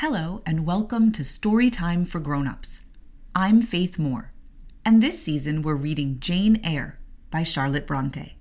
[0.00, 2.84] Hello, and welcome to Storytime for Grown-Ups.
[3.34, 4.32] I'm Faith Moore,
[4.84, 7.00] and this season we're reading Jane Eyre
[7.32, 8.36] by Charlotte Bronte.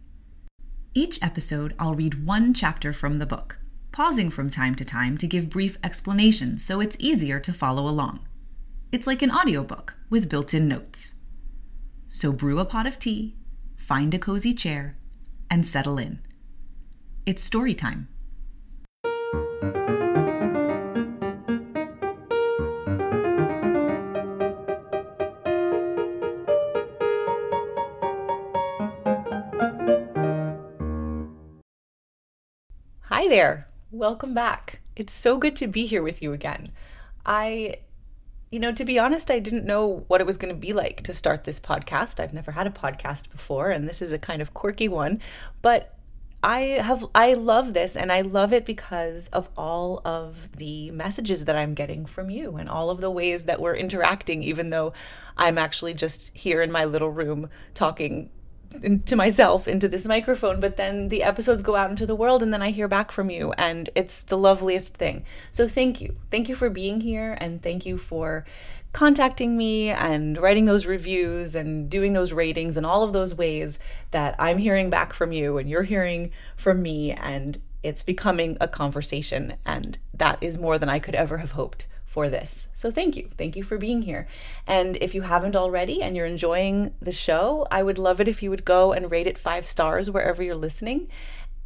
[0.93, 3.57] Each episode, I'll read one chapter from the book,
[3.91, 8.19] pausing from time to time to give brief explanations so it's easier to follow along.
[8.91, 11.15] It's like an audiobook with built in notes.
[12.07, 13.35] So brew a pot of tea,
[13.75, 14.95] find a cozy chair,
[15.49, 16.19] and settle in.
[17.25, 18.09] It's story time.
[33.29, 33.67] There.
[33.91, 34.79] Welcome back.
[34.95, 36.71] It's so good to be here with you again.
[37.25, 37.75] I,
[38.51, 41.01] you know, to be honest, I didn't know what it was going to be like
[41.03, 42.21] to start this podcast.
[42.21, 45.19] I've never had a podcast before, and this is a kind of quirky one,
[45.61, 45.93] but
[46.41, 51.45] I have I love this and I love it because of all of the messages
[51.45, 54.93] that I'm getting from you and all of the ways that we're interacting even though
[55.35, 58.29] I'm actually just here in my little room talking
[59.05, 62.53] to myself into this microphone but then the episodes go out into the world and
[62.53, 65.23] then I hear back from you and it's the loveliest thing.
[65.51, 66.15] So thank you.
[66.31, 68.45] Thank you for being here and thank you for
[68.93, 73.77] contacting me and writing those reviews and doing those ratings and all of those ways
[74.11, 78.67] that I'm hearing back from you and you're hearing from me and it's becoming a
[78.67, 81.85] conversation and that is more than I could ever have hoped
[82.17, 82.69] for this.
[82.73, 83.29] So thank you.
[83.37, 84.27] Thank you for being here.
[84.65, 88.41] And if you haven't already and you're enjoying the show, I would love it if
[88.41, 91.09] you would go and rate it 5 stars wherever you're listening.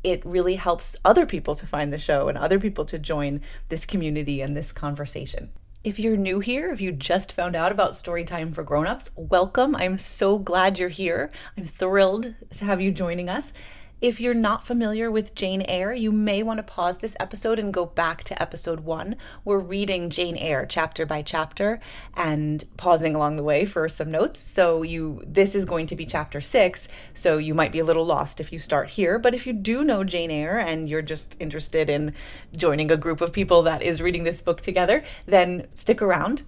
[0.03, 3.85] It really helps other people to find the show and other people to join this
[3.85, 5.51] community and this conversation.
[5.85, 9.73] If you're new here, if you just found out about Storytime for Grown-ups, welcome.
[9.73, 11.31] I'm so glad you're here.
[11.57, 13.53] I'm thrilled to have you joining us.
[14.01, 17.71] If you're not familiar with Jane Eyre, you may want to pause this episode and
[17.71, 19.15] go back to episode one.
[19.45, 21.79] We're reading Jane Eyre chapter by chapter
[22.15, 24.39] and pausing along the way for some notes.
[24.39, 28.03] So you this is going to be chapter six, so you might be a little
[28.03, 29.19] lost if you start here.
[29.19, 32.15] But if you do know Jane Eyre and you're just interested in
[32.55, 36.41] joining a group of people that is reading this book together, then stick around.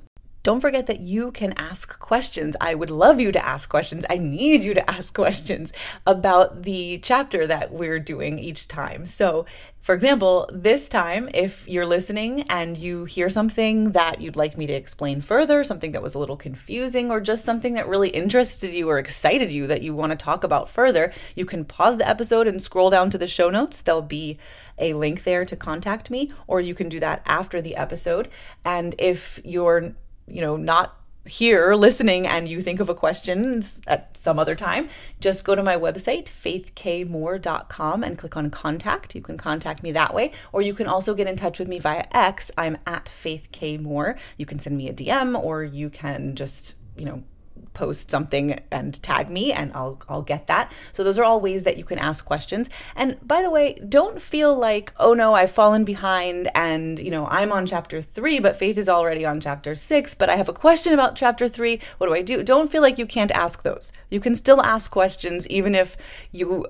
[0.44, 2.58] Don't forget that you can ask questions.
[2.59, 4.06] I would love you to ask questions.
[4.09, 5.72] I need you to ask questions
[6.06, 9.06] about the chapter that we're doing each time.
[9.06, 9.46] So,
[9.80, 14.68] for example, this time, if you're listening and you hear something that you'd like me
[14.68, 18.74] to explain further, something that was a little confusing, or just something that really interested
[18.74, 22.08] you or excited you that you want to talk about further, you can pause the
[22.08, 23.81] episode and scroll down to the show notes.
[23.81, 24.40] There'll be
[24.78, 28.30] a link there to contact me, or you can do that after the episode.
[28.66, 29.96] And if you're
[30.28, 34.90] you know, not here listening and you think of a question at some other time,
[35.22, 39.16] just go to my website, faithkmoore.com, and click on contact.
[39.16, 41.80] You can contact me that way, or you can also get in touch with me
[41.80, 42.52] via X.
[42.58, 44.18] I'm at faithkmoore.
[44.38, 47.24] You can send me a DM, or you can just, you know,
[47.74, 50.72] post something and tag me and I'll I'll get that.
[50.92, 52.70] So those are all ways that you can ask questions.
[52.96, 57.28] And by the way, don't feel like, "Oh no, I've fallen behind and, you know,
[57.28, 60.54] I'm on chapter 3, but Faith is already on chapter 6, but I have a
[60.54, 61.80] question about chapter 3.
[61.98, 63.92] What do I do?" Don't feel like you can't ask those.
[64.10, 65.98] You can still ask questions even if
[66.32, 66.68] you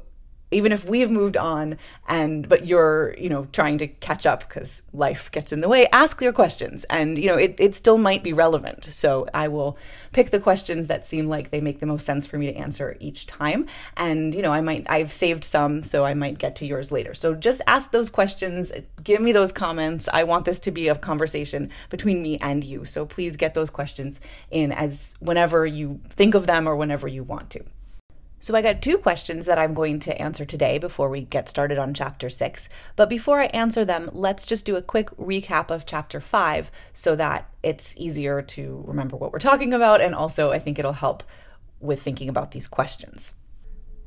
[0.53, 1.77] even if we've moved on
[2.07, 5.87] and but you're you know trying to catch up because life gets in the way
[5.91, 6.85] ask your questions.
[6.85, 8.85] And you know it, it still might be relevant.
[8.85, 9.77] So i will
[10.11, 12.95] pick the questions that seem like they make the most sense for me to answer
[12.99, 13.67] each time.
[13.97, 17.13] And you know i might i've saved some so i might get to yours later.
[17.13, 18.71] So just ask those questions.
[19.03, 20.07] Give me those comments.
[20.11, 22.85] I want this to be a conversation between me and you.
[22.85, 24.21] So please get those questions
[24.51, 27.63] in as whenever you think of them or whenever you want to
[28.43, 31.79] so I got two questions that I'm going to answer today before we get started
[31.79, 32.67] on chapter 6.
[32.97, 37.15] But before I answer them, let's just do a quick recap of chapter 5 so
[37.15, 41.23] that it's easier to remember what we're talking about and also I think it'll help
[41.79, 43.35] with thinking about these questions.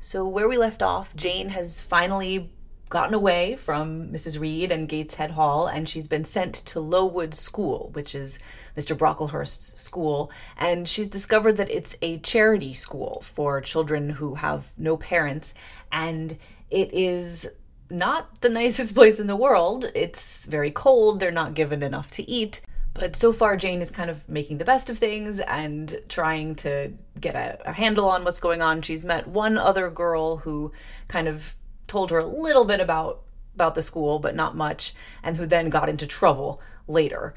[0.01, 2.51] So where we left off, Jane has finally
[2.89, 4.39] gotten away from Mrs.
[4.39, 8.39] Reed and Gateshead Hall, and she's been sent to Lowood School, which is
[8.77, 8.97] Mr.
[8.97, 10.31] Brocklehurst's school.
[10.57, 15.53] And she's discovered that it's a charity school for children who have no parents,
[15.91, 16.37] and
[16.69, 17.49] it is
[17.89, 19.91] not the nicest place in the world.
[19.93, 22.61] It's very cold, they're not given enough to eat.
[22.93, 26.93] But so far, Jane is kind of making the best of things and trying to
[27.19, 28.81] get a, a handle on what's going on.
[28.81, 30.71] She's met one other girl who
[31.07, 31.55] kind of
[31.87, 33.21] told her a little bit about
[33.55, 34.93] about the school but not much
[35.23, 37.33] and who then got into trouble later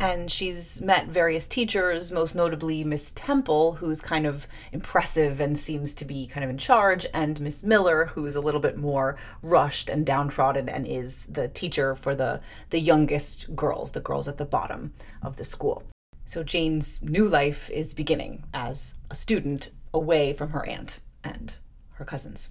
[0.00, 5.94] and she's met various teachers, most notably Miss Temple, who's kind of impressive and seems
[5.96, 9.90] to be kind of in charge, and Miss Miller, who's a little bit more rushed
[9.90, 12.40] and downtrodden and is the teacher for the
[12.70, 15.82] the youngest girls, the girls at the bottom of the school.
[16.24, 21.54] So Jane's new life is beginning as a student away from her aunt and
[21.94, 22.50] her cousins.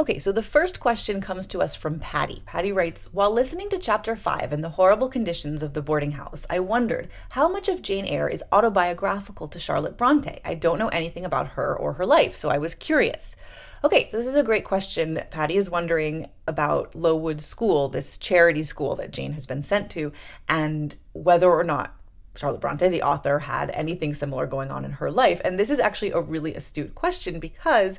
[0.00, 2.44] Okay, so the first question comes to us from Patty.
[2.46, 6.46] Patty writes While listening to chapter 5 and the horrible conditions of the boarding house,
[6.48, 10.38] I wondered how much of Jane Eyre is autobiographical to Charlotte Bronte.
[10.44, 13.34] I don't know anything about her or her life, so I was curious.
[13.82, 15.20] Okay, so this is a great question.
[15.32, 20.12] Patty is wondering about Lowood School, this charity school that Jane has been sent to,
[20.48, 21.96] and whether or not
[22.36, 25.40] Charlotte Bronte, the author, had anything similar going on in her life.
[25.44, 27.98] And this is actually a really astute question because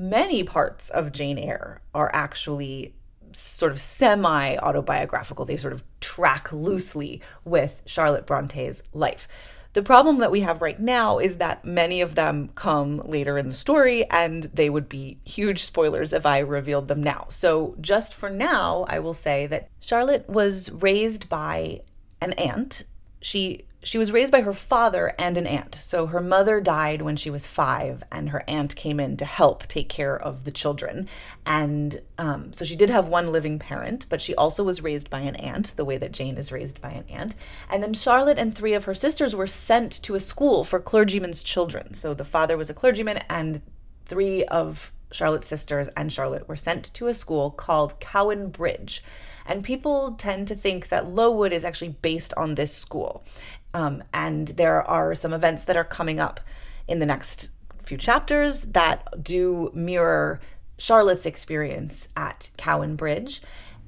[0.00, 2.94] many parts of Jane Eyre are actually
[3.32, 5.44] sort of semi autobiographical.
[5.44, 9.28] They sort of track loosely with Charlotte Bronte's life.
[9.72, 13.46] The problem that we have right now is that many of them come later in
[13.46, 17.26] the story, and they would be huge spoilers if I revealed them now.
[17.28, 21.82] So, just for now, I will say that Charlotte was raised by
[22.20, 22.82] an aunt.
[23.20, 25.74] She she was raised by her father and an aunt.
[25.74, 29.66] So her mother died when she was five, and her aunt came in to help
[29.66, 31.08] take care of the children.
[31.46, 35.20] And um, so she did have one living parent, but she also was raised by
[35.20, 37.34] an aunt, the way that Jane is raised by an aunt.
[37.70, 41.42] And then Charlotte and three of her sisters were sent to a school for clergymen's
[41.42, 41.94] children.
[41.94, 43.62] So the father was a clergyman, and
[44.04, 49.02] three of Charlotte's sisters and Charlotte were sent to a school called Cowan Bridge.
[49.46, 53.24] And people tend to think that Lowood is actually based on this school.
[53.72, 56.40] Um, and there are some events that are coming up
[56.88, 60.40] in the next few chapters that do mirror
[60.78, 63.42] Charlotte's experience at Cowan Bridge.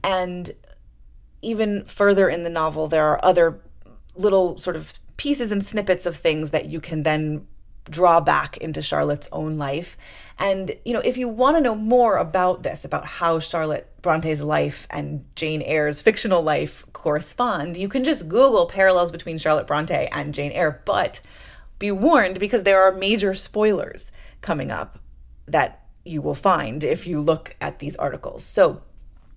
[0.05, 0.51] And
[1.41, 3.61] even further in the novel, there are other
[4.15, 7.47] little sort of pieces and snippets of things that you can then
[7.91, 9.97] draw back into Charlotte's own life.
[10.39, 14.43] And, you know, if you want to know more about this, about how Charlotte Bronte's
[14.43, 20.09] life and Jane Eyre's fictional life correspond, you can just Google parallels between Charlotte Bronte
[20.13, 20.83] and Jane Eyre.
[20.85, 21.21] But
[21.79, 24.99] be warned because there are major spoilers coming up
[25.47, 28.45] that you will find if you look at these articles.
[28.45, 28.83] So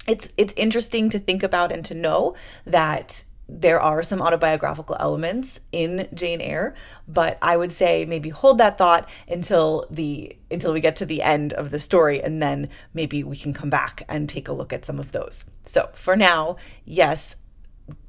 [0.07, 5.61] it's it's interesting to think about and to know that there are some autobiographical elements
[5.71, 6.75] in Jane Eyre,
[7.07, 11.21] but I would say maybe hold that thought until the until we get to the
[11.21, 14.73] end of the story and then maybe we can come back and take a look
[14.73, 15.45] at some of those.
[15.63, 17.35] So, for now, yes,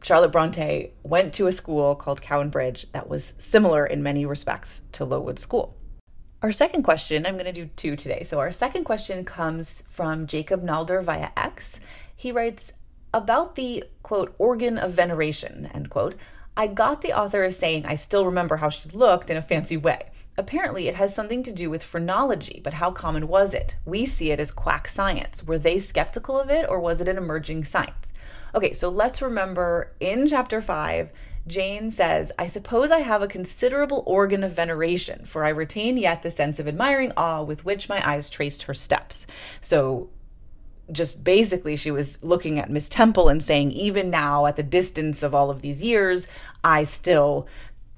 [0.03, 4.83] Charlotte Bronte went to a school called Cowan Bridge that was similar in many respects
[4.93, 5.77] to Lowood School.
[6.43, 8.23] Our second question, I'm going to do two today.
[8.23, 11.81] So, our second question comes from Jacob Nalder via X.
[12.15, 12.73] He writes,
[13.17, 16.15] about the quote organ of veneration end quote
[16.55, 19.77] i got the author as saying i still remember how she looked in a fancy
[19.77, 20.11] way.
[20.39, 23.77] Apparently it has something to do with phrenology but how common was it?
[23.87, 25.43] We see it as quack science.
[25.43, 28.13] Were they skeptical of it or was it an emerging science?
[28.55, 31.11] Okay so let's remember in chapter 5
[31.47, 36.23] Jane says, I suppose I have a considerable organ of veneration, for I retain yet
[36.23, 39.29] the sense of admiring awe with which my eyes traced her steps.
[39.61, 40.11] So
[40.93, 45.23] just basically she was looking at Miss Temple and saying, even now at the distance
[45.23, 46.29] of all of these years,
[46.63, 47.47] I still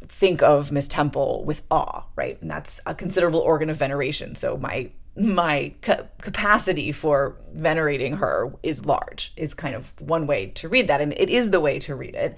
[0.03, 2.41] think of Miss Temple with awe, right?
[2.41, 4.35] And that's a considerable organ of veneration.
[4.35, 10.47] So my my ca- capacity for venerating her is large is kind of one way
[10.47, 12.37] to read that and it is the way to read it.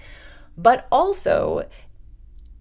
[0.57, 1.69] But also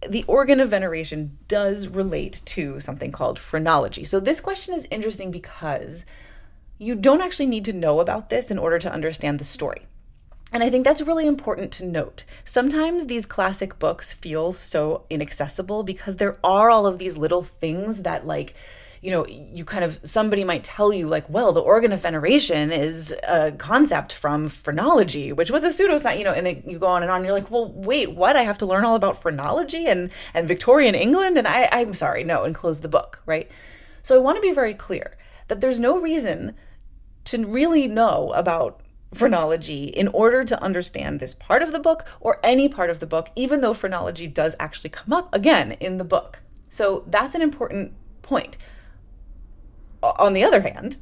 [0.07, 4.05] the organ of veneration does relate to something called phrenology.
[4.05, 6.05] So this question is interesting because
[6.81, 9.83] you don't actually need to know about this in order to understand the story.
[10.51, 12.25] And I think that's really important to note.
[12.45, 18.03] Sometimes these classic books feel so inaccessible because there are all of these little things
[18.03, 18.55] that, like,
[19.03, 22.73] you know, you kind of somebody might tell you, like, well, the organ of veneration
[22.73, 26.87] is a concept from phrenology, which was a pseudoscience, you know, and it, you go
[26.87, 27.25] on and on.
[27.25, 28.37] You're like, well, wait, what?
[28.37, 32.25] I have to learn all about phrenology and and Victorian England, and I, I'm sorry,
[32.25, 33.51] no, and close the book, right?
[34.03, 35.17] So I want to be very clear
[35.49, 36.55] that there's no reason
[37.25, 38.81] to really know about
[39.13, 43.07] phrenology in order to understand this part of the book or any part of the
[43.07, 46.41] book, even though phrenology does actually come up again in the book.
[46.69, 48.57] So that's an important point.
[50.03, 50.97] On the other hand,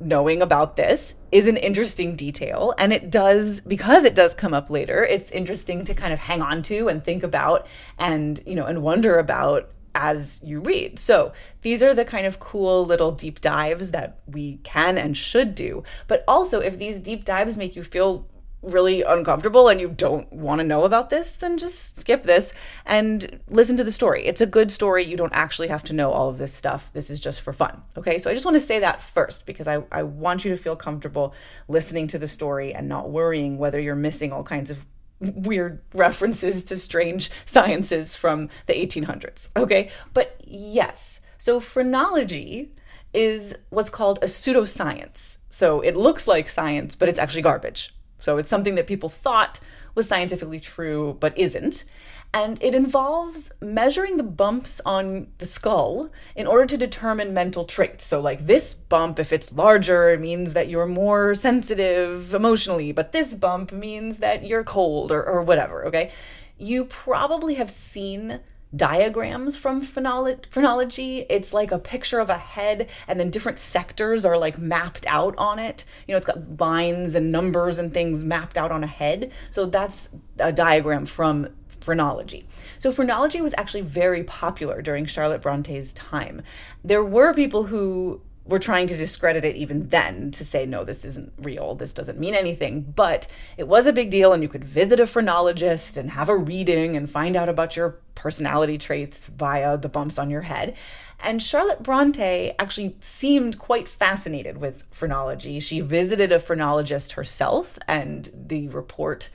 [0.00, 4.70] knowing about this is an interesting detail and it does because it does come up
[4.70, 7.66] later it's interesting to kind of hang on to and think about
[7.98, 10.98] and you know and wonder about as you read.
[10.98, 11.32] So,
[11.62, 15.82] these are the kind of cool little deep dives that we can and should do.
[16.06, 18.26] But also, if these deep dives make you feel
[18.62, 22.52] really uncomfortable and you don't want to know about this, then just skip this
[22.84, 24.24] and listen to the story.
[24.26, 25.04] It's a good story.
[25.04, 26.90] You don't actually have to know all of this stuff.
[26.92, 27.82] This is just for fun.
[27.96, 30.56] Okay, so I just want to say that first because I, I want you to
[30.56, 31.34] feel comfortable
[31.68, 34.84] listening to the story and not worrying whether you're missing all kinds of
[35.20, 39.48] weird references to strange sciences from the 1800s.
[39.56, 42.72] Okay, but yes, so phrenology
[43.12, 45.38] is what's called a pseudoscience.
[45.50, 47.94] So it looks like science, but it's actually garbage.
[48.18, 49.60] So it's something that people thought
[49.94, 51.84] was scientifically true, but isn't.
[52.32, 58.04] And it involves measuring the bumps on the skull in order to determine mental traits.
[58.04, 63.10] So, like this bump, if it's larger, it means that you're more sensitive emotionally, but
[63.10, 66.12] this bump means that you're cold or, or whatever, okay?
[66.56, 68.40] You probably have seen
[68.74, 71.26] diagrams from phrenology.
[71.28, 75.34] It's like a picture of a head, and then different sectors are like mapped out
[75.36, 75.84] on it.
[76.06, 79.32] You know, it's got lines and numbers and things mapped out on a head.
[79.50, 81.48] So that's a diagram from
[81.80, 82.46] phrenology.
[82.78, 86.42] So phrenology was actually very popular during Charlotte Bronte's time.
[86.84, 91.04] There were people who were trying to discredit it even then to say, no, this
[91.04, 92.82] isn't real, this doesn't mean anything.
[92.82, 96.36] But it was a big deal, and you could visit a phrenologist and have a
[96.36, 100.76] reading and find out about your personality traits via the bumps on your head.
[101.20, 105.60] And Charlotte Bronte actually seemed quite fascinated with phrenology.
[105.60, 109.28] She visited a phrenologist herself, and the report.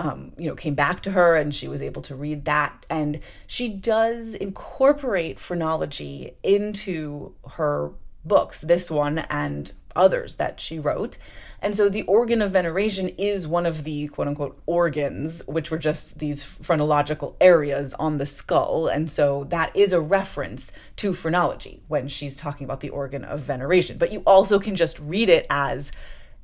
[0.00, 2.86] Um, you know, came back to her and she was able to read that.
[2.88, 7.90] And she does incorporate phrenology into her
[8.24, 11.18] books, this one and others that she wrote.
[11.60, 15.78] And so the organ of veneration is one of the quote unquote organs, which were
[15.78, 18.86] just these phrenological areas on the skull.
[18.86, 23.40] And so that is a reference to phrenology when she's talking about the organ of
[23.40, 23.98] veneration.
[23.98, 25.90] But you also can just read it as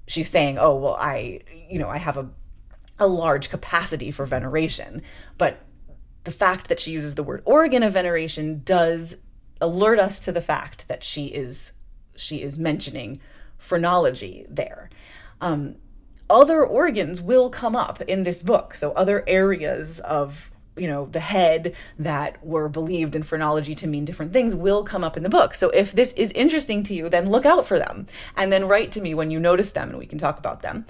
[0.06, 2.28] she's saying, oh, well, I, you know, I have a,
[2.98, 5.02] a large capacity for veneration.
[5.38, 5.60] But
[6.24, 9.16] the fact that she uses the word organ of veneration does
[9.60, 11.72] alert us to the fact that she is
[12.16, 13.20] she is mentioning
[13.58, 14.90] phrenology there.
[15.40, 15.76] Um,
[16.30, 21.20] other organs will come up in this book, so other areas of you know the
[21.20, 25.28] head that were believed in phrenology to mean different things will come up in the
[25.28, 28.66] book so if this is interesting to you then look out for them and then
[28.66, 30.84] write to me when you notice them and we can talk about them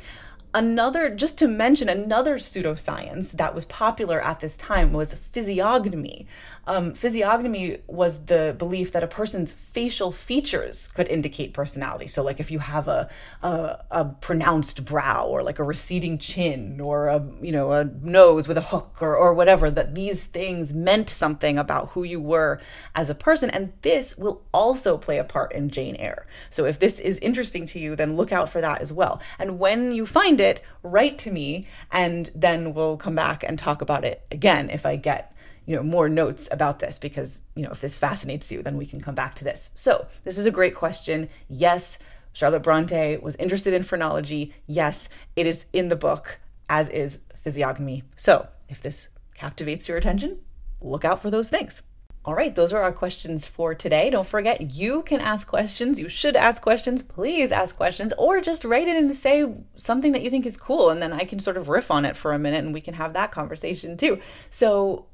[0.55, 6.27] another just to mention another pseudoscience that was popular at this time was physiognomy.
[6.67, 12.07] Um, physiognomy was the belief that a person's facial features could indicate personality.
[12.07, 13.11] So like if you have a,
[13.43, 18.49] a, a pronounced brow or like a receding chin or a you know a nose
[18.49, 22.61] with a hook or, or whatever that these things meant something about who you were
[22.95, 23.51] as a person.
[23.51, 26.27] And this will also play a part in jane eyre.
[26.49, 29.21] So if this is interesting to you then look out for that as well.
[29.39, 33.59] And when you find it it, write to me, and then we'll come back and
[33.59, 35.33] talk about it again if I get
[35.67, 38.87] you know more notes about this because you know if this fascinates you then we
[38.87, 39.71] can come back to this.
[39.75, 41.29] So this is a great question.
[41.49, 41.99] Yes
[42.33, 44.55] charlotte bronte was interested in phrenology.
[44.67, 48.03] Yes it is in the book as is physiognomy.
[48.17, 50.39] So if this captivates your attention
[50.81, 51.83] look out for those things
[52.25, 54.09] all right, those are our questions for today.
[54.09, 56.01] Don't forget, you can ask questions.
[56.01, 57.03] You should ask questions.
[57.03, 60.89] Please ask questions, or just write it and say something that you think is cool,
[60.89, 62.95] and then I can sort of riff on it for a minute and we can
[62.95, 64.21] have that conversation too.
[64.49, 65.07] So,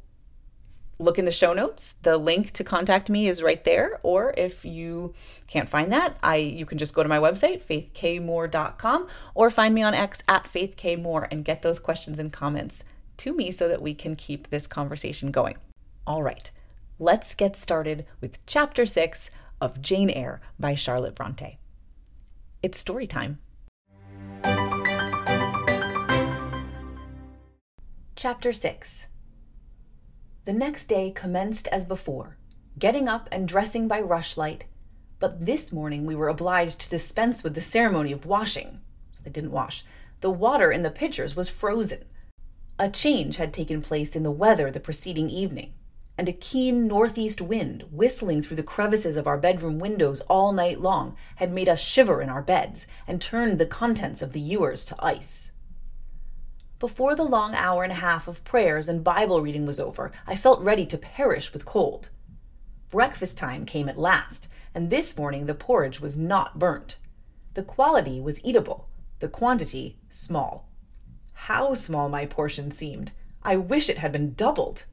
[1.00, 1.94] look in the show notes.
[2.02, 3.98] The link to contact me is right there.
[4.04, 5.14] Or if you
[5.48, 9.82] can't find that, I you can just go to my website, faithkmoore.com, or find me
[9.82, 12.84] on X at faithkmoore and get those questions and comments
[13.16, 15.56] to me so that we can keep this conversation going.
[16.06, 16.52] All right
[17.00, 21.58] let's get started with Chapter 6 of Jane Eyre by Charlotte Bronte.
[22.62, 23.38] It's story time.
[28.14, 29.06] Chapter 6
[30.44, 32.36] The next day commenced as before,
[32.78, 34.64] getting up and dressing by rushlight,
[35.18, 39.30] but this morning we were obliged to dispense with the ceremony of washing, so they
[39.30, 39.86] didn't wash.
[40.20, 42.04] The water in the pitchers was frozen.
[42.78, 45.72] A change had taken place in the weather the preceding evening
[46.20, 50.78] and a keen northeast wind whistling through the crevices of our bedroom windows all night
[50.78, 54.84] long had made us shiver in our beds and turned the contents of the ewers
[54.84, 55.50] to ice.
[56.78, 60.36] Before the long hour and a half of prayers and Bible reading was over, I
[60.36, 62.10] felt ready to perish with cold.
[62.90, 66.98] Breakfast time came at last, and this morning the porridge was not burnt.
[67.54, 70.68] The quality was eatable, the quantity small.
[71.32, 73.12] How small my portion seemed!
[73.42, 74.84] I wish it had been doubled.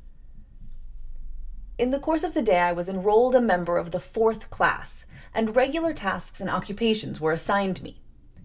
[1.77, 5.05] In the course of the day, I was enrolled a member of the fourth class,
[5.31, 8.01] and regular tasks and occupations were assigned me.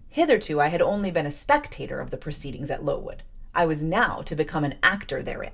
[0.07, 3.23] Hitherto, I had only been a spectator of the proceedings at Lowood.
[3.55, 5.53] I was now to become an actor therein.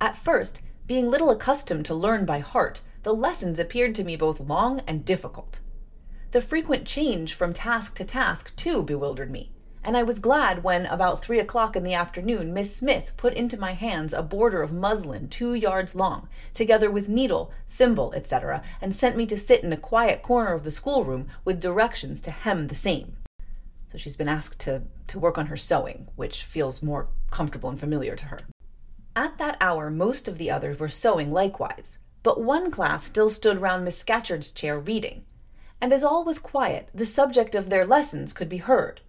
[0.00, 4.40] At first, being little accustomed to learn by heart, the lessons appeared to me both
[4.40, 5.60] long and difficult.
[6.30, 9.52] The frequent change from task to task, too, bewildered me,
[9.88, 13.58] and I was glad when, about three o'clock in the afternoon, Miss Smith put into
[13.58, 18.94] my hands a border of muslin two yards long, together with needle, thimble, etc., and
[18.94, 22.66] sent me to sit in a quiet corner of the schoolroom with directions to hem
[22.66, 23.16] the same.
[23.90, 27.80] So she's been asked to, to work on her sewing, which feels more comfortable and
[27.80, 28.40] familiar to her.
[29.16, 33.62] At that hour, most of the others were sewing likewise, but one class still stood
[33.62, 35.24] round Miss Scatcherd's chair reading,
[35.80, 39.00] and as all was quiet, the subject of their lessons could be heard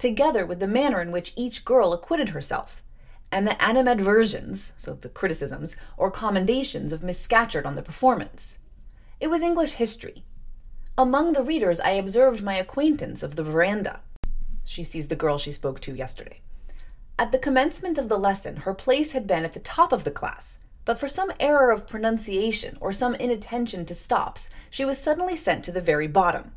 [0.00, 2.82] together with the manner in which each girl acquitted herself,
[3.30, 8.58] and the animadversions, so the criticisms or commendations of Miss Scatcherd on the performance.
[9.20, 10.24] It was English history.
[10.98, 14.00] Among the readers, I observed my acquaintance of the veranda.
[14.64, 16.40] She sees the girl she spoke to yesterday.
[17.18, 20.10] At the commencement of the lesson, her place had been at the top of the
[20.10, 25.36] class, but for some error of pronunciation or some inattention to stops, she was suddenly
[25.36, 26.52] sent to the very bottom.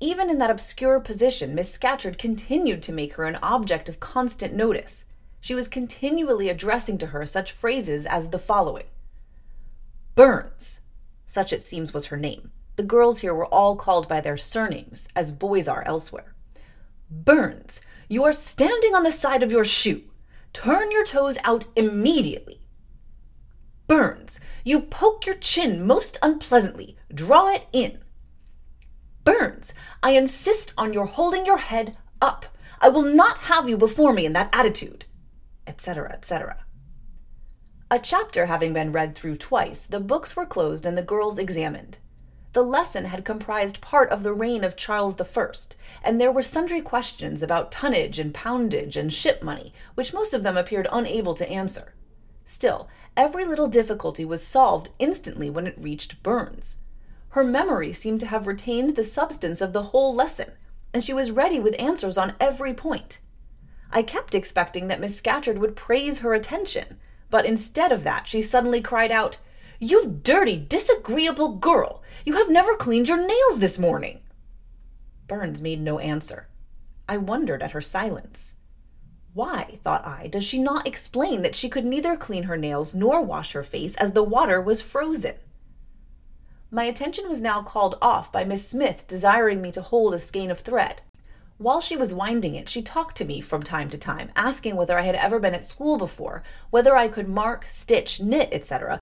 [0.00, 4.54] Even in that obscure position, Miss Scatcherd continued to make her an object of constant
[4.54, 5.06] notice.
[5.40, 8.86] She was continually addressing to her such phrases as the following
[10.14, 10.80] Burns,
[11.26, 12.50] such it seems was her name.
[12.76, 16.34] The girls here were all called by their surnames, as boys are elsewhere.
[17.10, 20.04] Burns, you are standing on the side of your shoe.
[20.52, 22.60] Turn your toes out immediately.
[23.86, 26.96] Burns, you poke your chin most unpleasantly.
[27.12, 27.98] Draw it in.
[29.26, 32.46] Burns, I insist on your holding your head up.
[32.80, 35.04] I will not have you before me in that attitude,
[35.66, 36.64] etc., etc.
[37.90, 41.98] A chapter having been read through twice, the books were closed and the girls examined.
[42.52, 45.46] The lesson had comprised part of the reign of Charles I,
[46.04, 50.44] and there were sundry questions about tonnage and poundage and ship money, which most of
[50.44, 51.94] them appeared unable to answer.
[52.44, 56.82] Still, every little difficulty was solved instantly when it reached Burns.
[57.36, 60.52] Her memory seemed to have retained the substance of the whole lesson,
[60.94, 63.18] and she was ready with answers on every point.
[63.92, 68.40] I kept expecting that Miss Scatcherd would praise her attention, but instead of that, she
[68.40, 69.38] suddenly cried out,
[69.78, 72.02] You dirty, disagreeable girl!
[72.24, 74.20] You have never cleaned your nails this morning!
[75.26, 76.48] Burns made no answer.
[77.06, 78.54] I wondered at her silence.
[79.34, 83.20] Why, thought I, does she not explain that she could neither clean her nails nor
[83.20, 85.34] wash her face as the water was frozen?
[86.70, 90.50] My attention was now called off by Miss Smith desiring me to hold a skein
[90.50, 91.00] of thread.
[91.58, 94.98] While she was winding it, she talked to me from time to time, asking whether
[94.98, 99.00] I had ever been at school before, whether I could mark, stitch, knit, etc.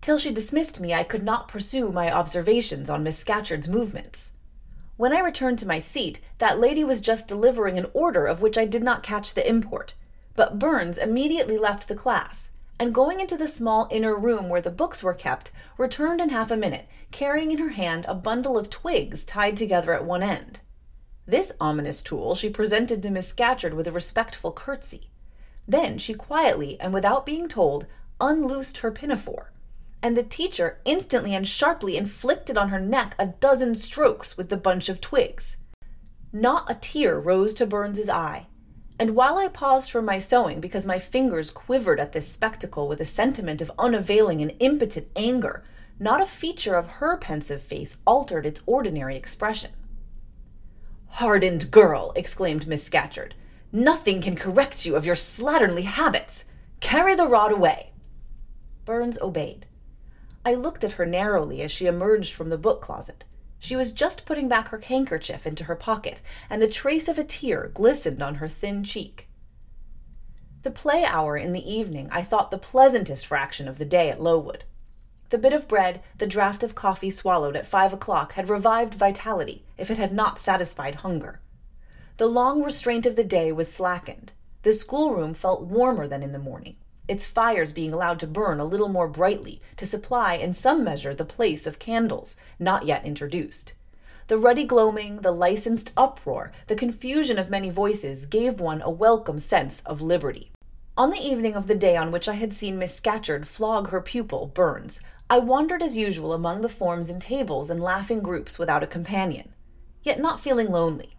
[0.00, 4.32] Till she dismissed me, I could not pursue my observations on Miss Scatcherd's movements.
[4.96, 8.58] When I returned to my seat, that lady was just delivering an order of which
[8.58, 9.94] I did not catch the import.
[10.36, 14.70] But Burns immediately left the class, and going into the small inner room where the
[14.70, 18.70] books were kept, returned in half a minute, carrying in her hand a bundle of
[18.70, 20.60] twigs tied together at one end.
[21.26, 25.10] This ominous tool she presented to Miss Scatcherd with a respectful curtsy.
[25.66, 27.86] Then she quietly and without being told
[28.20, 29.52] unloosed her pinafore,
[30.02, 34.56] and the teacher instantly and sharply inflicted on her neck a dozen strokes with the
[34.56, 35.58] bunch of twigs.
[36.32, 38.47] Not a tear rose to Burns's eye,
[38.98, 43.00] and while I paused from my sewing because my fingers quivered at this spectacle with
[43.00, 45.62] a sentiment of unavailing and impotent anger,
[46.00, 49.70] not a feature of her pensive face altered its ordinary expression.
[51.12, 52.12] Hardened girl!
[52.16, 53.34] exclaimed Miss Scatcherd.
[53.72, 56.44] Nothing can correct you of your slatternly habits.
[56.80, 57.92] Carry the rod away.
[58.84, 59.66] Burns obeyed.
[60.44, 63.24] I looked at her narrowly as she emerged from the book closet.
[63.58, 67.24] She was just putting back her handkerchief into her pocket, and the trace of a
[67.24, 69.28] tear glistened on her thin cheek.
[70.62, 74.20] The play hour in the evening I thought the pleasantest fraction of the day at
[74.20, 74.64] Lowood.
[75.30, 79.64] The bit of bread, the draught of coffee swallowed at five o'clock had revived vitality,
[79.76, 81.40] if it had not satisfied hunger.
[82.16, 84.32] The long restraint of the day was slackened.
[84.62, 86.76] The schoolroom felt warmer than in the morning
[87.08, 91.14] its fires being allowed to burn a little more brightly to supply in some measure
[91.14, 93.72] the place of candles, not yet introduced.
[94.28, 99.38] The ruddy gloaming, the licensed uproar, the confusion of many voices gave one a welcome
[99.38, 100.52] sense of liberty.
[100.98, 104.02] On the evening of the day on which I had seen Miss Scatcherd flog her
[104.02, 108.82] pupil, Burns, I wandered as usual among the forms and tables and laughing groups without
[108.82, 109.54] a companion,
[110.02, 111.16] yet not feeling lonely.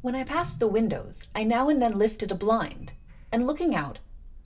[0.00, 2.94] When I passed the windows, I now and then lifted a blind,
[3.30, 3.98] and looking out,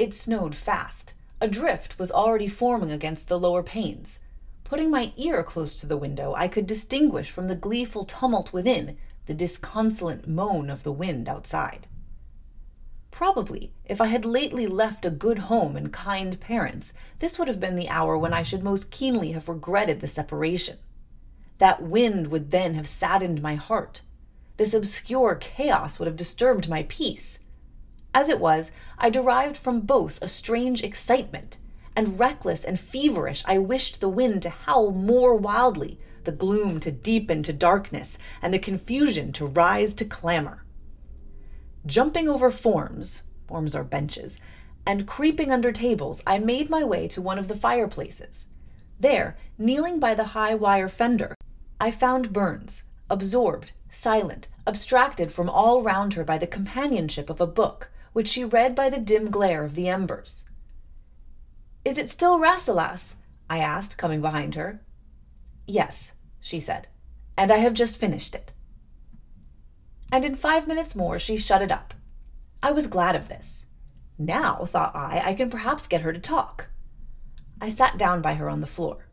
[0.03, 1.15] it snowed fast.
[1.41, 4.19] A drift was already forming against the lower panes.
[4.65, 8.97] Putting my ear close to the window, I could distinguish from the gleeful tumult within
[9.27, 11.87] the disconsolate moan of the wind outside.
[13.12, 17.61] Probably, if I had lately left a good home and kind parents, this would have
[17.61, 20.79] been the hour when I should most keenly have regretted the separation.
[21.59, 24.03] That wind would then have saddened my heart.
[24.57, 27.38] This obscure chaos would have disturbed my peace.
[28.14, 31.59] As it was, I derived from both a strange excitement,
[31.96, 36.92] and reckless and feverish, I wished the wind to howl more wildly, the gloom to
[36.92, 40.64] deepen to darkness, and the confusion to rise to clamor.
[41.85, 44.38] Jumping over forms, forms are benches,
[44.87, 48.46] and creeping under tables, I made my way to one of the fireplaces.
[49.01, 51.35] There, kneeling by the high wire fender,
[51.81, 57.46] I found Burns, absorbed, silent, abstracted from all round her by the companionship of a
[57.46, 60.44] book, which she read by the dim glare of the embers.
[61.85, 63.16] Is it still Rasselas?
[63.51, 64.83] I asked, coming behind her.
[65.66, 66.88] Yes, she said,
[67.37, 68.53] and I have just finished it
[70.12, 71.94] and in five minutes more she shut it up.
[72.62, 73.64] I was glad of this.
[74.18, 76.68] Now, thought I, I can perhaps get her to talk.
[77.61, 79.09] I sat down by her on the floor.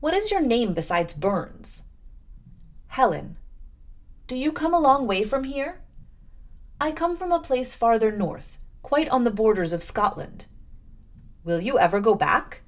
[0.00, 1.84] What is your name besides Burns?
[2.88, 3.38] Helen.
[4.26, 5.80] Do you come a long way from here?
[6.80, 10.46] I come from a place farther north, quite on the borders of Scotland.
[11.42, 12.62] Will you ever go back?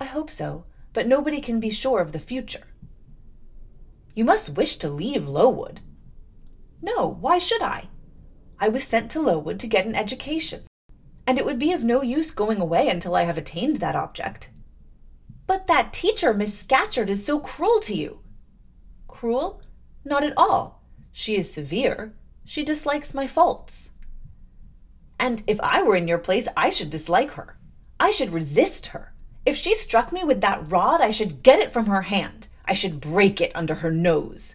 [0.00, 2.68] I hope so, but nobody can be sure of the future.
[4.14, 5.80] You must wish to leave Lowood.
[6.80, 7.88] No, why should I?
[8.58, 10.66] I was sent to Lowood to get an education,
[11.26, 14.48] and it would be of no use going away until I have attained that object.
[15.46, 18.20] But that teacher, Miss Scatcherd, is so cruel to you.
[19.06, 19.60] Cruel?
[20.02, 20.82] Not at all.
[21.12, 22.14] She is severe.
[22.46, 23.90] She dislikes my faults.
[25.18, 27.58] And if I were in your place, I should dislike her.
[27.98, 29.12] I should resist her.
[29.44, 32.46] If she struck me with that rod, I should get it from her hand.
[32.64, 34.54] I should break it under her nose.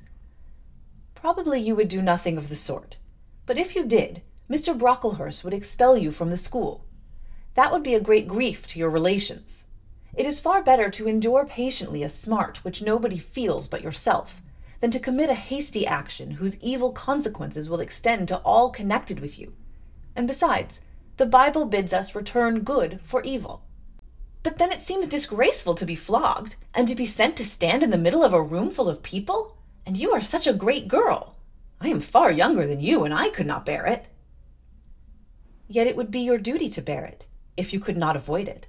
[1.16, 2.98] Probably you would do nothing of the sort.
[3.46, 4.78] But if you did, Mr.
[4.78, 6.86] Brocklehurst would expel you from the school.
[7.56, 9.66] That would be a great grief to your relations.
[10.14, 14.42] It is far better to endure patiently a smart which nobody feels but yourself,
[14.82, 19.40] than to commit a hasty action whose evil consequences will extend to all connected with
[19.40, 19.54] you.
[20.16, 20.82] And besides,
[21.18, 23.64] the Bible bids us return good for evil.
[24.44, 27.92] But then it seems disgraceful to be flogged, and to be sent to stand in
[27.92, 29.56] the middle of a room full of people.
[29.86, 31.36] And you are such a great girl.
[31.80, 34.08] I am far younger than you, and I could not bear it.
[35.68, 38.68] Yet it would be your duty to bear it, if you could not avoid it.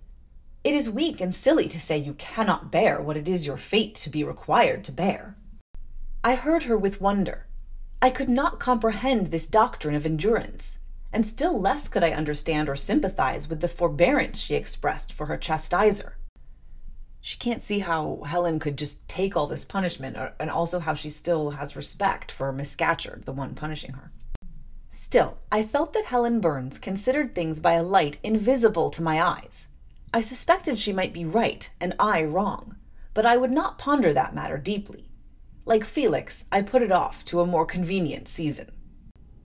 [0.62, 3.94] It is weak and silly to say you cannot bear what it is your fate
[3.96, 5.36] to be required to bear.
[6.24, 7.46] I heard her with wonder.
[8.00, 10.78] I could not comprehend this doctrine of endurance,
[11.12, 15.36] and still less could I understand or sympathize with the forbearance she expressed for her
[15.36, 16.16] chastiser
[17.24, 20.92] she can't see how Helen could just take all this punishment, uh, and also how
[20.92, 24.10] she still has respect for Miss Scatcherd, the one punishing her.
[24.90, 29.68] Still, I felt that Helen Burns considered things by a light invisible to my eyes.
[30.12, 32.74] I suspected she might be right and I wrong,
[33.14, 35.08] but I would not ponder that matter deeply.
[35.64, 38.70] Like Felix, I put it off to a more convenient season.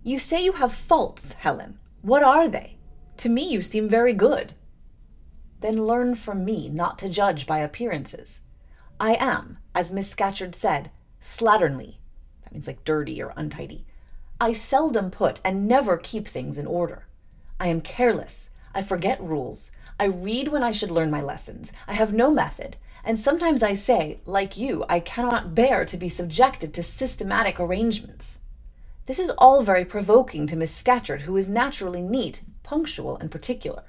[0.04, 1.80] You say you have faults, Helen.
[2.02, 2.78] What are they?
[3.18, 4.54] To me, you seem very good.
[5.62, 8.42] Then learn from me not to judge by appearances.
[9.00, 10.90] I am, as Miss Scatcherd said,
[11.22, 11.98] slatternly.
[12.44, 13.86] That means like dirty or untidy.
[14.42, 17.08] I seldom put and never keep things in order.
[17.60, 18.50] I am careless.
[18.74, 19.72] I forget rules.
[20.00, 21.72] I read when I should learn my lessons.
[21.88, 22.78] I have no method.
[23.08, 28.40] And sometimes I say, like you, I cannot bear to be subjected to systematic arrangements.
[29.06, 33.86] This is all very provoking to Miss Scatcherd, who is naturally neat, punctual, and particular.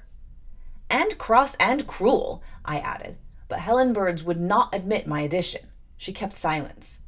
[0.89, 3.17] And cross and cruel, I added,
[3.49, 5.67] but Helen Burns would not admit my addition.
[5.97, 7.01] She kept silence.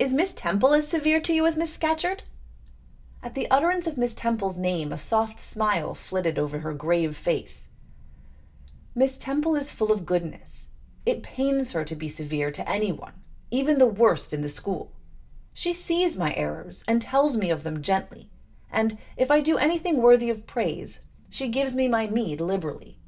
[0.00, 2.22] Is Miss Temple as severe to you as Miss Scatcherd?
[3.22, 7.68] At the utterance of Miss Temple's name, a soft smile flitted over her grave face.
[8.92, 10.67] Miss Temple is full of goodness.
[11.08, 13.14] It pains her to be severe to anyone,
[13.50, 14.92] even the worst in the school.
[15.54, 18.28] She sees my errors and tells me of them gently,
[18.70, 22.98] and if I do anything worthy of praise, she gives me my meed liberally.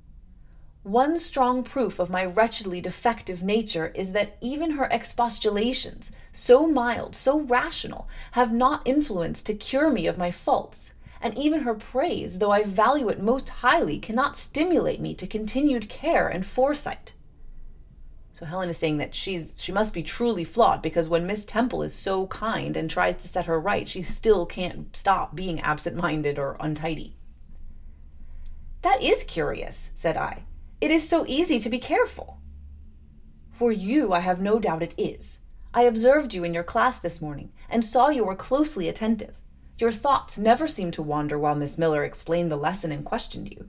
[0.83, 7.15] One strong proof of my wretchedly defective nature is that even her expostulations, so mild,
[7.15, 12.39] so rational, have not influence to cure me of my faults, and even her praise,
[12.39, 17.13] though I value it most highly, cannot stimulate me to continued care and foresight.
[18.33, 21.83] So Helen is saying that she's she must be truly flawed because when Miss Temple
[21.83, 26.39] is so kind and tries to set her right, she still can't stop being absent-minded
[26.39, 27.17] or untidy.
[28.83, 30.45] That is curious, said I.
[30.81, 32.39] It is so easy to be careful.
[33.51, 35.41] For you, I have no doubt it is.
[35.75, 39.35] I observed you in your class this morning and saw you were closely attentive.
[39.79, 43.69] Your thoughts never seemed to wander while Miss Miller explained the lesson and questioned you.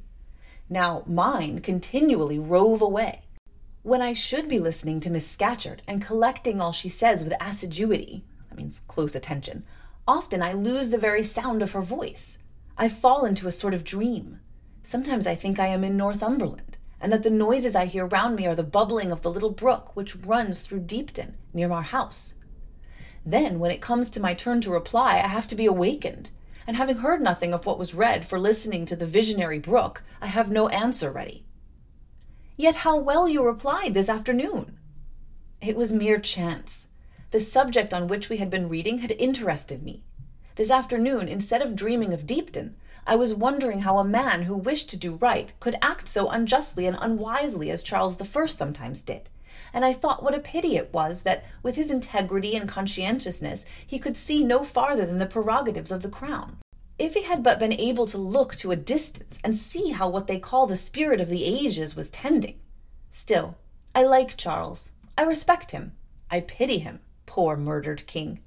[0.69, 3.23] Now mine continually rove away.
[3.83, 8.23] When I should be listening to Miss Scatcherd and collecting all she says with assiduity,
[8.47, 9.63] that means close attention,
[10.07, 12.37] often I lose the very sound of her voice.
[12.77, 14.39] I fall into a sort of dream.
[14.83, 18.45] Sometimes I think I am in Northumberland, and that the noises I hear round me
[18.45, 22.35] are the bubbling of the little brook which runs through Deepden near our house.
[23.25, 26.29] Then, when it comes to my turn to reply, I have to be awakened,
[26.67, 30.27] and having heard nothing of what was read for listening to the visionary brook, I
[30.27, 31.45] have no answer ready.
[32.61, 34.77] Yet how well you replied this afternoon!
[35.61, 36.89] It was mere chance.
[37.31, 40.03] The subject on which we had been reading had interested me.
[40.57, 42.75] This afternoon, instead of dreaming of Deepden,
[43.07, 46.85] I was wondering how a man who wished to do right could act so unjustly
[46.85, 49.31] and unwisely as Charles I sometimes did
[49.73, 53.97] and I thought what a pity it was that, with his integrity and conscientiousness, he
[53.97, 56.57] could see no farther than the prerogatives of the crown.
[57.01, 60.27] If he had but been able to look to a distance and see how what
[60.27, 62.59] they call the spirit of the ages was tending.
[63.09, 63.57] Still,
[63.95, 64.91] I like Charles.
[65.17, 65.93] I respect him.
[66.29, 68.43] I pity him, poor murdered king.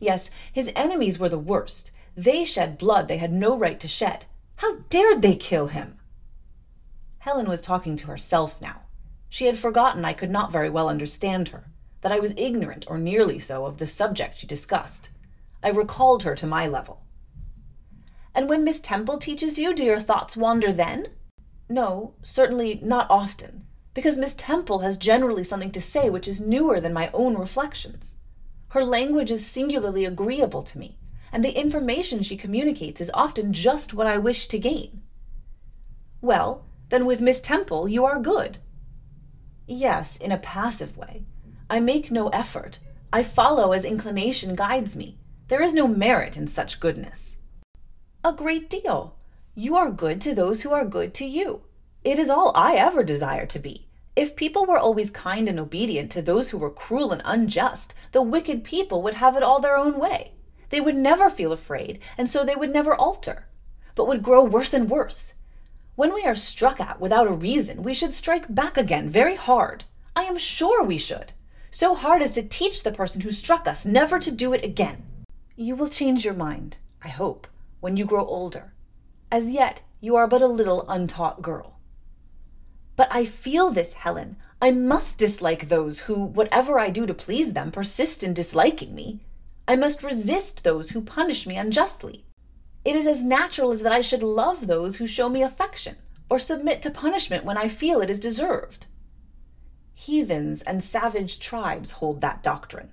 [0.00, 1.92] Yes, his enemies were the worst.
[2.16, 4.24] They shed blood they had no right to shed.
[4.56, 5.98] How dared they kill him?
[7.18, 8.80] Helen was talking to herself now.
[9.28, 12.98] She had forgotten I could not very well understand her, that I was ignorant, or
[12.98, 15.10] nearly so, of the subject she discussed.
[15.62, 17.01] I recalled her to my level.
[18.34, 21.08] And when Miss Temple teaches you, do your thoughts wander then?
[21.68, 26.80] No, certainly not often, because Miss Temple has generally something to say which is newer
[26.80, 28.16] than my own reflections.
[28.68, 30.98] Her language is singularly agreeable to me,
[31.30, 35.02] and the information she communicates is often just what I wish to gain.
[36.20, 38.58] Well, then with Miss Temple you are good.
[39.66, 41.24] Yes, in a passive way.
[41.68, 42.78] I make no effort.
[43.12, 45.18] I follow as inclination guides me.
[45.48, 47.38] There is no merit in such goodness.
[48.24, 49.16] A great deal.
[49.56, 51.62] You are good to those who are good to you.
[52.04, 53.88] It is all I ever desire to be.
[54.14, 58.22] If people were always kind and obedient to those who were cruel and unjust, the
[58.22, 60.34] wicked people would have it all their own way.
[60.68, 63.48] They would never feel afraid, and so they would never alter,
[63.96, 65.34] but would grow worse and worse.
[65.96, 69.82] When we are struck at without a reason, we should strike back again very hard.
[70.14, 71.32] I am sure we should.
[71.72, 75.02] So hard as to teach the person who struck us never to do it again.
[75.56, 77.48] You will change your mind, I hope,
[77.82, 78.72] when you grow older.
[79.30, 81.80] As yet, you are but a little untaught girl.
[82.94, 84.36] But I feel this, Helen.
[84.60, 89.18] I must dislike those who, whatever I do to please them, persist in disliking me.
[89.66, 92.24] I must resist those who punish me unjustly.
[92.84, 95.96] It is as natural as that I should love those who show me affection,
[96.30, 98.86] or submit to punishment when I feel it is deserved.
[99.94, 102.90] Heathens and savage tribes hold that doctrine,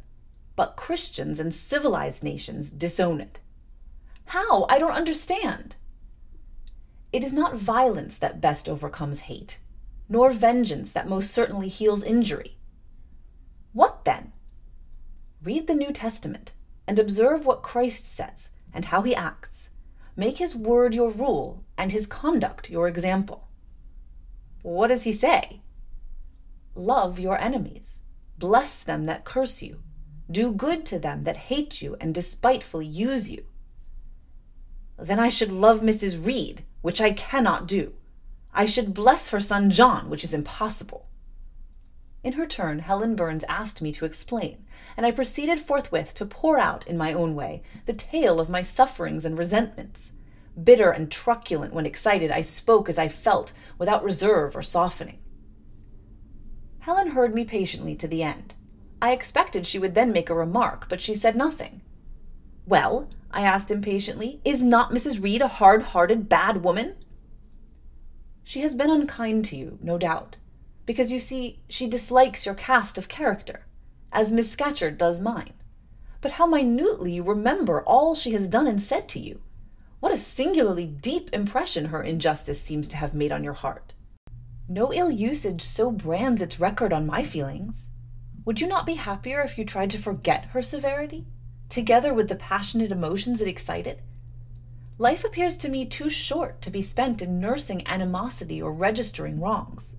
[0.56, 3.40] but Christians and civilized nations disown it.
[4.30, 4.66] How?
[4.70, 5.76] I don't understand.
[7.12, 9.60] It is not violence that best overcomes hate,
[10.08, 12.58] nor vengeance that most certainly heals injury.
[13.74, 14.34] What then?
[15.44, 16.54] Read the New Testament
[16.88, 19.70] and observe what Christ says and how he acts
[20.20, 23.48] Make his word your rule and his conduct your example.
[24.64, 25.62] What does he say?
[26.76, 28.02] Love your enemies.
[28.38, 29.82] Bless them that curse you.
[30.30, 33.46] Do good to them that hate you and despitefully use you.
[35.00, 36.26] Then I should love Mrs.
[36.26, 37.94] Reed, which I cannot do.
[38.54, 41.08] I should bless her son John, which is impossible.
[42.24, 44.66] In her turn, Helen Burns asked me to explain,
[44.98, 48.62] and I proceeded forthwith to pour out, in my own way, the tale of my
[48.62, 50.12] sufferings and resentments.
[50.62, 55.20] Bitter and truculent when excited, I spoke as I felt, without reserve or softening.
[56.80, 58.56] Helen heard me patiently to the end.
[59.02, 61.82] I expected she would then make a remark, but she said nothing.
[62.66, 65.22] Well, I asked impatiently, is not Mrs.
[65.22, 66.96] Reed a hard hearted, bad woman?
[68.44, 70.38] She has been unkind to you, no doubt,
[70.86, 73.66] because you see, she dislikes your cast of character
[74.12, 75.54] as Miss Scatcherd does mine.
[76.22, 79.42] But how minutely you remember all she has done and said to you.
[80.00, 83.94] What a singularly deep impression her injustice seems to have made on your heart.
[84.68, 87.90] No ill usage so brands its record on my feelings.
[88.46, 91.28] Would you not be happier if you tried to forget her severity,
[91.70, 94.02] together with the passionate emotions it excited?
[94.98, 99.96] Life appears to me too short to be spent in nursing animosity or registering wrongs.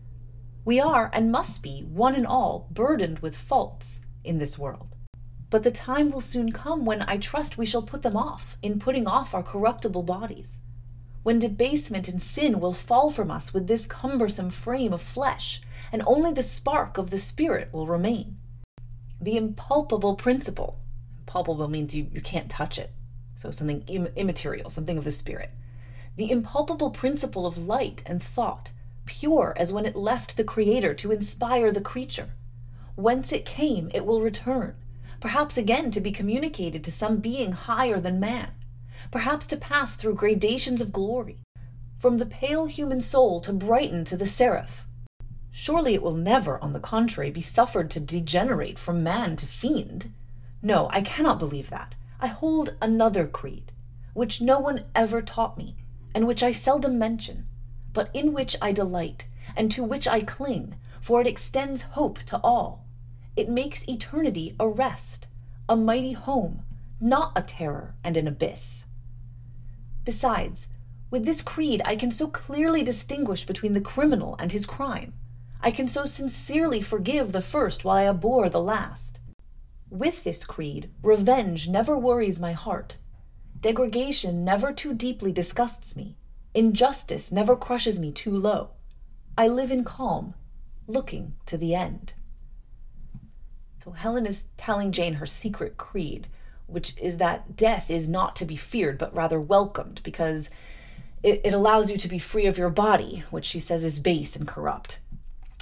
[0.65, 4.97] We are, and must be, one and all, burdened with faults in this world.
[5.49, 8.79] But the time will soon come when I trust we shall put them off in
[8.79, 10.61] putting off our corruptible bodies.
[11.23, 16.03] When debasement and sin will fall from us with this cumbersome frame of flesh, and
[16.07, 18.37] only the spark of the Spirit will remain.
[19.21, 20.79] The impalpable principle.
[21.31, 22.91] Palpable means you, you can't touch it.
[23.37, 25.51] So something Im- immaterial, something of the spirit.
[26.17, 28.73] The impalpable principle of light and thought,
[29.07, 32.31] pure as when it left the Creator to inspire the creature.
[32.97, 34.75] Whence it came, it will return,
[35.21, 38.51] perhaps again to be communicated to some being higher than man,
[39.13, 41.39] perhaps to pass through gradations of glory,
[41.97, 44.85] from the pale human soul to brighten to the seraph.
[45.53, 50.13] Surely it will never, on the contrary, be suffered to degenerate from man to fiend.
[50.63, 51.95] No, I cannot believe that.
[52.21, 53.73] I hold another creed,
[54.13, 55.77] which no one ever taught me,
[56.15, 57.47] and which I seldom mention,
[57.93, 62.39] but in which I delight, and to which I cling, for it extends hope to
[62.45, 62.85] all.
[63.37, 65.29] It makes eternity a rest,
[65.69, 66.63] a mighty home,
[67.01, 68.87] not a terror and an abyss.
[70.05, 70.67] Besides,
[71.11, 75.15] with this creed, I can so clearly distinguish between the criminal and his crime.
[75.63, 79.20] I can so sincerely forgive the first while I abhor the last.
[79.91, 82.99] With this creed, revenge never worries my heart.
[83.61, 86.17] Degradation never too deeply disgusts me.
[86.55, 88.71] Injustice never crushes me too low.
[89.37, 90.35] I live in calm,
[90.87, 92.15] looking to the end.
[93.83, 96.29] So Helen is telling Jane her secret creed,
[96.69, 100.51] which is that death is not to be feared, but rather welcomed, because
[101.25, 104.37] it, it allows you to be free of your body, which she says is base
[104.37, 105.01] and corrupt.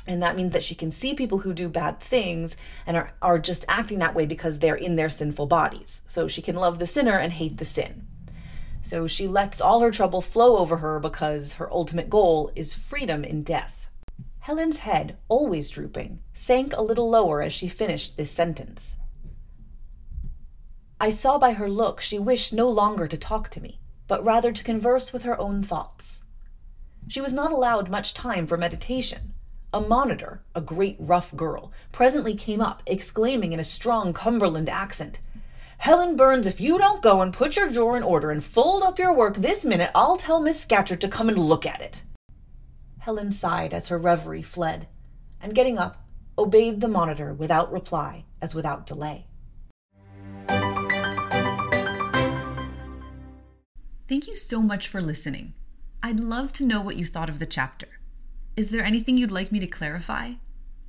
[0.08, 3.38] And that means that she can see people who do bad things and are, are
[3.38, 6.00] just acting that way because they're in their sinful bodies.
[6.06, 8.06] So she can love the sinner and hate the sin.
[8.80, 13.22] So she lets all her trouble flow over her because her ultimate goal is freedom
[13.22, 13.90] in death.
[14.38, 18.96] Helen's head, always drooping, sank a little lower as she finished this sentence.
[20.98, 24.52] I saw by her look she wished no longer to talk to me, but rather
[24.52, 26.24] to converse with her own thoughts.
[27.08, 29.34] She was not allowed much time for meditation
[29.78, 35.20] a monitor, a great rough girl, presently came up, exclaiming in a strong Cumberland accent,
[35.78, 38.98] Helen Burns, if you don't go and put your drawer in order and fold up
[38.98, 42.02] your work this minute, I'll tell Miss Scatcherd to come and look at it.
[42.98, 44.88] Helen sighed as her reverie fled,
[45.40, 46.04] and getting up,
[46.36, 49.26] obeyed the monitor without reply as without delay.
[54.08, 55.54] Thank you so much for listening.
[56.02, 57.97] I'd love to know what you thought of the chapter.
[58.58, 60.30] Is there anything you'd like me to clarify?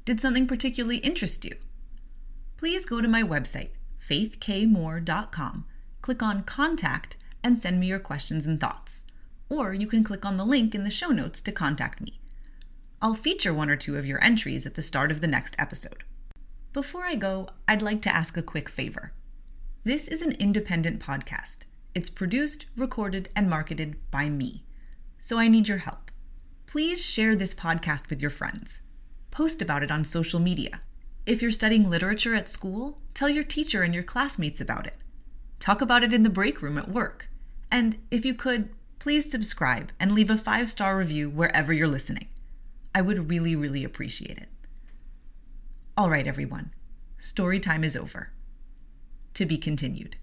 [0.03, 1.51] Did something particularly interest you?
[2.58, 3.69] Please go to my website,
[4.01, 5.65] faithkmoore.com,
[6.01, 9.03] click on Contact, and send me your questions and thoughts.
[9.49, 12.19] Or you can click on the link in the show notes to contact me.
[13.03, 16.03] I'll feature one or two of your entries at the start of the next episode.
[16.73, 19.13] Before I go, I'd like to ask a quick favor.
[19.84, 21.65] This is an independent podcast.
[21.93, 24.65] It's produced, recorded, and marketed by me.
[25.19, 26.09] So I need your help
[26.69, 28.82] please share this podcast with your friends.
[29.32, 30.82] Post about it on social media.
[31.25, 34.93] If you're studying literature at school, tell your teacher and your classmates about it.
[35.60, 37.27] Talk about it in the break room at work.
[37.71, 42.27] And if you could, please subscribe and leave a five star review wherever you're listening.
[42.93, 44.49] I would really, really appreciate it.
[45.97, 46.71] All right, everyone.
[47.17, 48.32] Story time is over.
[49.34, 50.17] To be continued.